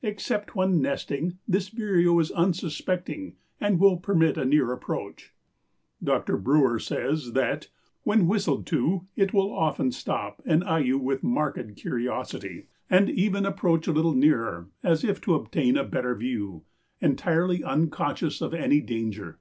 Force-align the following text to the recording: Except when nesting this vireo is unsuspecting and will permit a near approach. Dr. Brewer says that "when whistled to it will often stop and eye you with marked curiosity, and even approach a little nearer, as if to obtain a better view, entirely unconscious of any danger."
Except 0.00 0.54
when 0.54 0.80
nesting 0.80 1.38
this 1.48 1.68
vireo 1.68 2.16
is 2.20 2.30
unsuspecting 2.30 3.34
and 3.60 3.80
will 3.80 3.96
permit 3.96 4.36
a 4.36 4.44
near 4.44 4.70
approach. 4.72 5.34
Dr. 6.00 6.36
Brewer 6.36 6.78
says 6.78 7.32
that 7.32 7.68
"when 8.04 8.28
whistled 8.28 8.64
to 8.68 9.08
it 9.16 9.34
will 9.34 9.52
often 9.52 9.90
stop 9.90 10.40
and 10.46 10.62
eye 10.62 10.78
you 10.78 10.98
with 10.98 11.24
marked 11.24 11.74
curiosity, 11.74 12.68
and 12.88 13.10
even 13.10 13.44
approach 13.44 13.88
a 13.88 13.92
little 13.92 14.14
nearer, 14.14 14.68
as 14.84 15.02
if 15.02 15.20
to 15.22 15.34
obtain 15.34 15.76
a 15.76 15.82
better 15.82 16.14
view, 16.14 16.62
entirely 17.00 17.64
unconscious 17.64 18.40
of 18.40 18.54
any 18.54 18.80
danger." 18.80 19.40